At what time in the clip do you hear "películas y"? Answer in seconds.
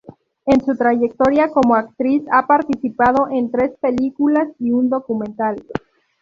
3.79-4.71